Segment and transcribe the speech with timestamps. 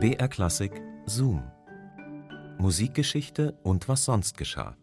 [0.00, 1.42] BR Klassik Zoom.
[2.58, 4.76] Musikgeschichte und was sonst geschah.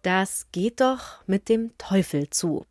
[0.00, 2.64] Das geht doch mit dem Teufel zu.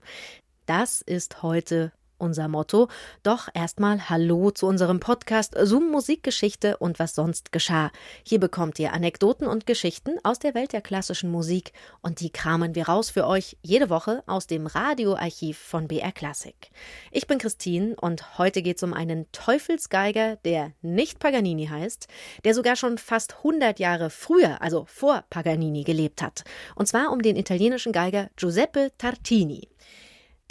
[0.66, 1.92] Das ist heute
[2.22, 2.88] unser Motto.
[3.24, 7.92] Doch erstmal Hallo zu unserem Podcast Zoom Musikgeschichte und was sonst geschah.
[8.24, 12.76] Hier bekommt ihr Anekdoten und Geschichten aus der Welt der klassischen Musik und die kramen
[12.76, 16.56] wir raus für euch jede Woche aus dem Radioarchiv von BR Classic.
[17.12, 22.08] Ich bin Christine und heute geht es um einen Teufelsgeiger, der nicht Paganini heißt,
[22.44, 26.44] der sogar schon fast 100 Jahre früher, also vor Paganini, gelebt hat.
[26.76, 29.68] Und zwar um den italienischen Geiger Giuseppe Tartini.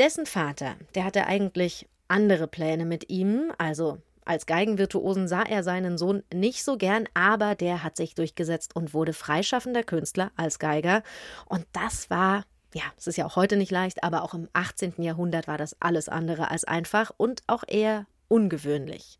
[0.00, 5.98] Dessen Vater, der hatte eigentlich andere Pläne mit ihm, also als Geigenvirtuosen sah er seinen
[5.98, 11.02] Sohn nicht so gern, aber der hat sich durchgesetzt und wurde freischaffender Künstler als Geiger.
[11.44, 15.02] Und das war, ja, es ist ja auch heute nicht leicht, aber auch im 18.
[15.02, 19.18] Jahrhundert war das alles andere als einfach und auch eher ungewöhnlich.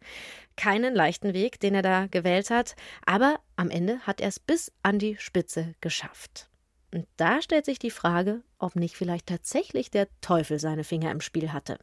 [0.57, 4.73] Keinen leichten Weg, den er da gewählt hat, aber am Ende hat er es bis
[4.83, 6.50] an die Spitze geschafft.
[6.93, 11.21] Und da stellt sich die Frage, ob nicht vielleicht tatsächlich der Teufel seine Finger im
[11.21, 11.79] Spiel hatte.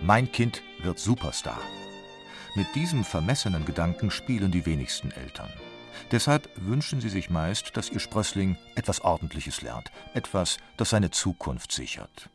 [0.00, 1.60] Mein Kind wird Superstar.
[2.54, 5.48] Mit diesem vermessenen Gedanken spielen die wenigsten Eltern.
[6.10, 11.72] Deshalb wünschen sie sich meist, dass ihr Sprössling etwas Ordentliches lernt, etwas, das seine Zukunft
[11.72, 12.30] sichert.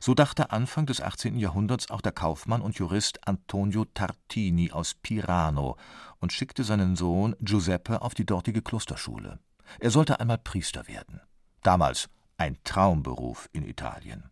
[0.00, 1.36] So dachte Anfang des 18.
[1.38, 5.76] Jahrhunderts auch der Kaufmann und Jurist Antonio Tartini aus Pirano
[6.20, 9.38] und schickte seinen Sohn Giuseppe auf die dortige Klosterschule.
[9.80, 11.20] Er sollte einmal Priester werden.
[11.62, 14.30] Damals ein Traumberuf in Italien.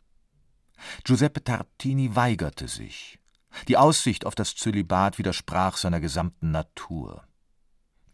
[1.04, 3.18] Giuseppe Tartini weigerte sich.
[3.68, 7.24] Die Aussicht auf das Zölibat widersprach seiner gesamten Natur.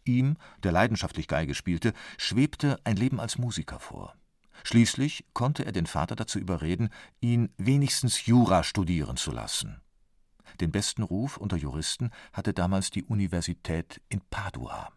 [0.09, 4.15] Ihm, der leidenschaftlich Geige spielte, schwebte ein Leben als Musiker vor.
[4.63, 6.89] Schließlich konnte er den Vater dazu überreden,
[7.21, 9.81] ihn wenigstens Jura studieren zu lassen.
[10.59, 14.89] Den besten Ruf unter Juristen hatte damals die Universität in Padua.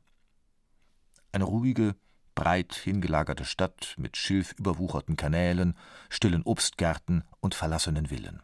[1.30, 1.94] Eine ruhige,
[2.34, 5.76] breit hingelagerte Stadt mit schilfüberwucherten Kanälen,
[6.08, 8.42] stillen Obstgärten und verlassenen Villen.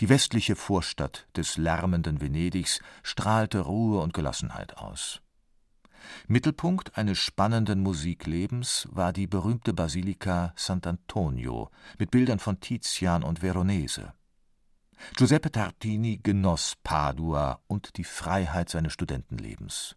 [0.00, 5.20] Die westliche Vorstadt des lärmenden Venedigs strahlte Ruhe und Gelassenheit aus.
[6.26, 14.12] Mittelpunkt eines spannenden Musiklebens war die berühmte Basilika Sant'Antonio mit Bildern von Tizian und Veronese.
[15.16, 19.96] Giuseppe Tartini genoss Padua und die Freiheit seines Studentenlebens.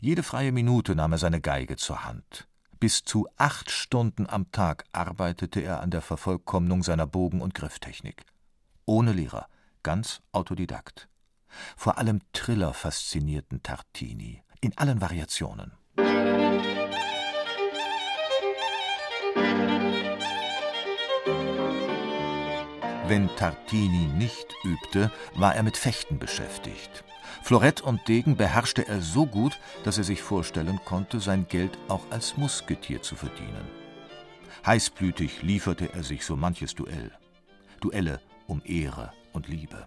[0.00, 2.48] Jede freie Minute nahm er seine Geige zur Hand.
[2.80, 8.24] Bis zu acht Stunden am Tag arbeitete er an der Vervollkommnung seiner Bogen- und Grifftechnik.
[8.84, 9.48] Ohne Lehrer,
[9.82, 11.08] ganz Autodidakt.
[11.76, 15.72] Vor allem Triller faszinierten Tartini in allen Variationen.
[23.06, 27.04] Wenn Tartini nicht übte, war er mit Fechten beschäftigt.
[27.42, 32.10] Florett und Degen beherrschte er so gut, dass er sich vorstellen konnte, sein Geld auch
[32.10, 33.68] als Musketier zu verdienen.
[34.64, 37.12] Heißblütig lieferte er sich so manches Duell.
[37.80, 39.86] Duelle um Ehre und Liebe.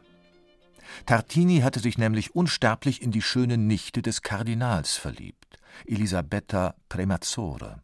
[1.05, 7.81] Tartini hatte sich nämlich unsterblich in die schöne Nichte des Kardinals verliebt, Elisabetta Premazzore.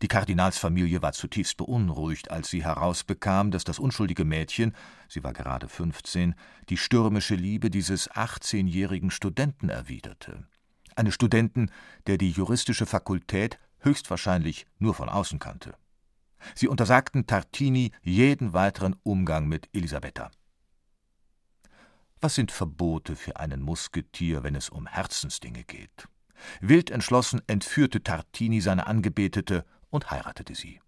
[0.00, 4.74] Die Kardinalsfamilie war zutiefst beunruhigt, als sie herausbekam, dass das unschuldige Mädchen,
[5.08, 6.34] sie war gerade 15,
[6.68, 10.46] die stürmische Liebe dieses 18-jährigen Studenten erwiderte.
[10.94, 11.70] Eines Studenten,
[12.06, 15.74] der die juristische Fakultät höchstwahrscheinlich nur von außen kannte.
[16.54, 20.30] Sie untersagten Tartini jeden weiteren Umgang mit Elisabetta.
[22.24, 26.06] Was sind Verbote für einen Musketier, wenn es um Herzensdinge geht?
[26.60, 30.80] Wild entschlossen entführte Tartini seine Angebetete und heiratete sie.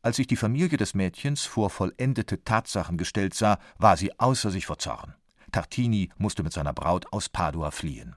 [0.00, 4.64] Als sich die Familie des Mädchens vor vollendete Tatsachen gestellt sah, war sie außer sich
[4.64, 5.14] vor Zorn.
[5.52, 8.16] Tartini musste mit seiner Braut aus Padua fliehen.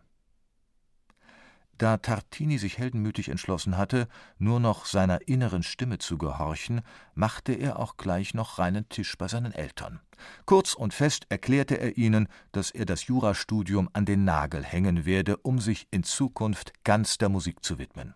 [1.84, 4.08] Da Tartini sich heldenmütig entschlossen hatte,
[4.38, 6.80] nur noch seiner inneren Stimme zu gehorchen,
[7.14, 10.00] machte er auch gleich noch reinen Tisch bei seinen Eltern.
[10.46, 15.36] Kurz und fest erklärte er ihnen, dass er das Jurastudium an den Nagel hängen werde,
[15.36, 18.14] um sich in Zukunft ganz der Musik zu widmen.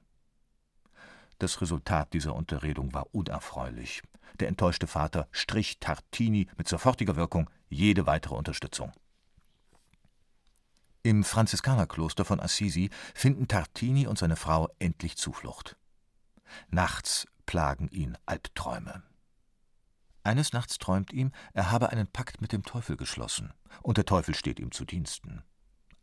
[1.38, 4.02] Das Resultat dieser Unterredung war unerfreulich.
[4.40, 8.94] Der enttäuschte Vater strich Tartini mit sofortiger Wirkung jede weitere Unterstützung.
[11.08, 15.78] Im Franziskanerkloster von Assisi finden Tartini und seine Frau endlich Zuflucht.
[16.68, 19.04] Nachts plagen ihn Albträume.
[20.24, 24.36] Eines Nachts träumt ihm, er habe einen Pakt mit dem Teufel geschlossen, und der Teufel
[24.36, 25.44] steht ihm zu Diensten.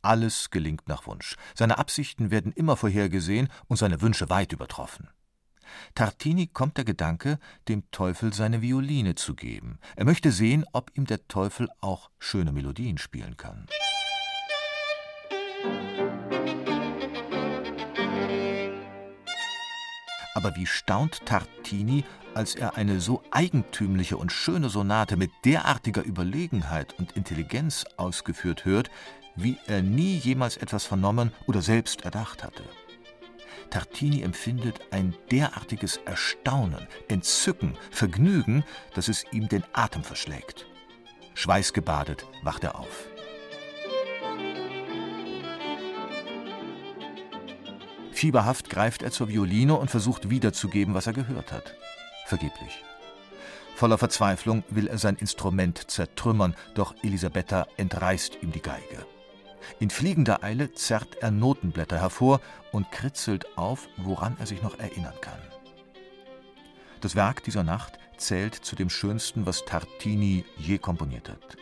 [0.01, 1.37] Alles gelingt nach Wunsch.
[1.55, 5.11] Seine Absichten werden immer vorhergesehen und seine Wünsche weit übertroffen.
[5.95, 9.81] Tartini kommt der Gedanke, dem Teufel seine Violine zu geben.
[9.97, 13.67] Er möchte sehen, ob ihm der Teufel auch schöne Melodien spielen kann.
[20.35, 26.99] Aber wie staunt Tartini, als er eine so eigentümliche und schöne Sonate mit derartiger Überlegenheit
[26.99, 28.91] und Intelligenz ausgeführt hört,
[29.37, 32.65] wie er nie jemals etwas vernommen oder selbst erdacht hatte.
[33.71, 38.65] Tartini empfindet ein derartiges Erstaunen, Entzücken, Vergnügen,
[38.95, 40.67] dass es ihm den Atem verschlägt.
[41.35, 43.14] Schweißgebadet wacht er auf.
[48.25, 51.75] Fieberhaft greift er zur Violine und versucht wiederzugeben, was er gehört hat.
[52.25, 52.83] Vergeblich.
[53.77, 59.05] Voller Verzweiflung will er sein Instrument zertrümmern, doch Elisabetta entreißt ihm die Geige.
[59.79, 62.41] In fliegender Eile zerrt er Notenblätter hervor
[62.73, 65.43] und kritzelt auf, woran er sich noch erinnern kann.
[67.03, 71.59] Das Werk dieser Nacht zählt zu dem schönsten, was Tartini je komponiert hat.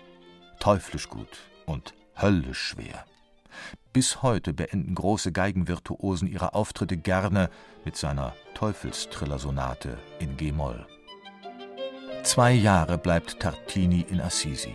[0.61, 3.05] Teuflisch gut und höllisch schwer.
[3.93, 7.51] Bis heute beenden große Geigenvirtuosen ihre Auftritte gerne
[7.85, 10.87] mit seiner Teufelstrillersonate in G-Moll.
[12.23, 14.75] Zwei Jahre bleibt Tartini in Assisi,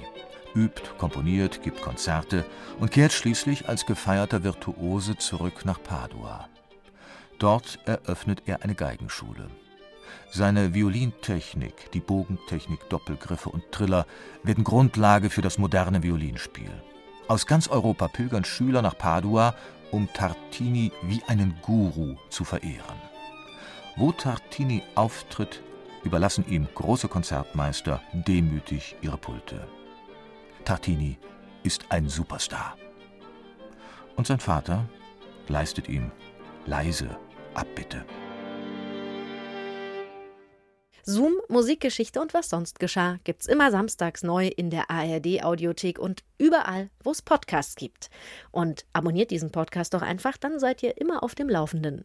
[0.54, 2.46] übt, komponiert, gibt Konzerte
[2.80, 6.50] und kehrt schließlich als gefeierter Virtuose zurück nach Padua.
[7.40, 9.48] Dort eröffnet er eine Geigenschule.
[10.30, 14.06] Seine Violintechnik, die Bogentechnik, Doppelgriffe und Triller
[14.44, 16.72] werden Grundlage für das moderne Violinspiel.
[17.28, 19.54] Aus ganz Europa pilgern Schüler nach Padua,
[19.92, 23.02] um Tartini wie einen Guru zu verehren.
[23.98, 25.62] Wo Tartini auftritt,
[26.04, 29.68] überlassen ihm große Konzertmeister demütig ihre Pulte.
[30.64, 31.18] Tartini
[31.64, 32.78] ist ein Superstar.
[34.16, 34.88] Und sein Vater
[35.48, 36.12] leistet ihm
[36.66, 37.18] leise
[37.54, 38.06] Abbitte.
[41.10, 46.22] Zoom, Musikgeschichte und was sonst geschah, gibt's immer samstags neu in der ARD Audiothek und
[46.38, 48.10] überall, wo es Podcasts gibt.
[48.52, 52.04] Und abonniert diesen Podcast doch einfach, dann seid ihr immer auf dem Laufenden.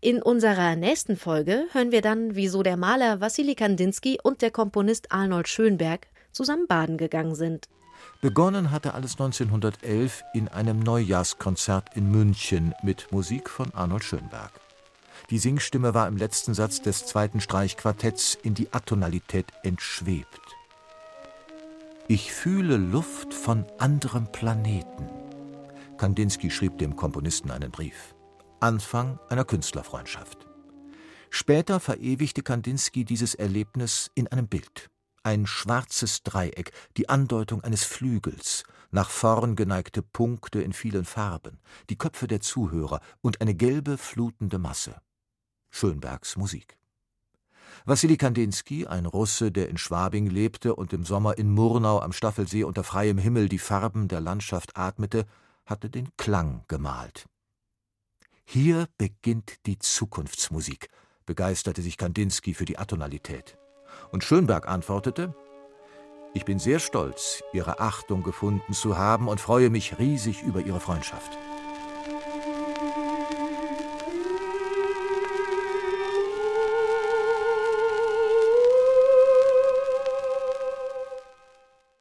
[0.00, 5.12] In unserer nächsten Folge hören wir dann, wieso der Maler Wassili Kandinsky und der Komponist
[5.12, 7.68] Arnold Schönberg zusammen baden gegangen sind.
[8.22, 14.52] Begonnen hatte alles 1911 in einem Neujahrskonzert in München mit Musik von Arnold Schönberg.
[15.30, 20.40] Die Singstimme war im letzten Satz des zweiten Streichquartetts in die Atonalität entschwebt.
[22.06, 25.10] Ich fühle Luft von anderem Planeten.
[25.98, 28.14] Kandinsky schrieb dem Komponisten einen Brief.
[28.60, 30.46] Anfang einer Künstlerfreundschaft.
[31.30, 34.88] Später verewigte Kandinsky dieses Erlebnis in einem Bild.
[35.22, 41.60] Ein schwarzes Dreieck, die Andeutung eines Flügels, nach vorn geneigte Punkte in vielen Farben,
[41.90, 44.94] die Köpfe der Zuhörer und eine gelbe, flutende Masse.
[45.70, 46.78] Schönbergs Musik.
[47.84, 52.64] Wassili Kandinsky, ein Russe, der in Schwabing lebte und im Sommer in Murnau am Staffelsee
[52.64, 55.26] unter freiem Himmel die Farben der Landschaft atmete,
[55.64, 57.26] hatte den Klang gemalt.
[58.44, 60.88] Hier beginnt die Zukunftsmusik,
[61.26, 63.58] begeisterte sich Kandinsky für die Atonalität.
[64.10, 65.34] Und Schönberg antwortete:
[66.34, 70.80] Ich bin sehr stolz, Ihre Achtung gefunden zu haben und freue mich riesig über Ihre
[70.80, 71.38] Freundschaft.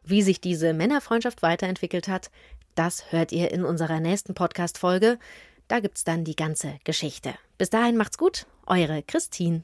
[0.09, 2.31] Wie sich diese Männerfreundschaft weiterentwickelt hat,
[2.75, 5.19] das hört ihr in unserer nächsten Podcast-Folge.
[5.67, 7.33] Da gibt's dann die ganze Geschichte.
[7.57, 9.63] Bis dahin macht's gut, eure Christine.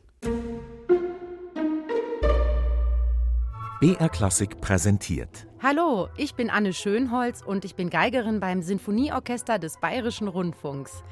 [3.79, 5.47] BR Klassik präsentiert.
[5.61, 11.05] Hallo, ich bin Anne Schönholz und ich bin Geigerin beim Sinfonieorchester des Bayerischen Rundfunks.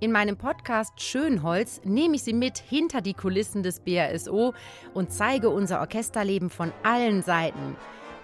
[0.00, 4.52] In meinem Podcast Schönholz nehme ich Sie mit hinter die Kulissen des BRSO
[4.92, 7.76] und zeige unser Orchesterleben von allen Seiten.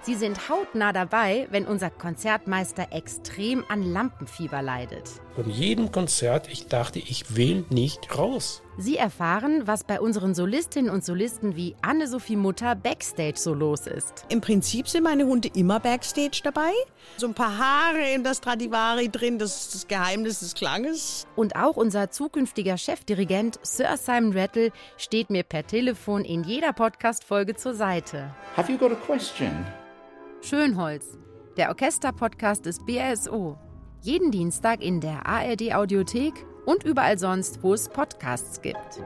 [0.04, 5.09] Sie sind hautnah dabei, wenn unser Konzertmeister extrem an Lampenfieber leidet.
[5.37, 8.62] Von jedem Konzert, ich dachte, ich will nicht raus.
[8.78, 14.26] Sie erfahren, was bei unseren Solistinnen und Solisten wie Anne-Sophie Mutter backstage so los ist.
[14.28, 16.73] Im Prinzip sind meine Hunde immer backstage dabei.
[17.16, 21.28] So ein paar Haare in das Stradivari drin, das ist das Geheimnis des Klanges.
[21.37, 27.54] Und auch unser zukünftiger Chefdirigent Sir Simon Rattle steht mir per Telefon in jeder Podcast-Folge
[27.54, 28.35] zur Seite.
[28.56, 29.64] Have you got a question?
[30.42, 31.18] Schönholz,
[31.56, 33.56] der Orchesterpodcast des BRSO.
[34.00, 36.34] Jeden Dienstag in der ARD Audiothek
[36.66, 39.00] und überall sonst, wo es Podcasts gibt.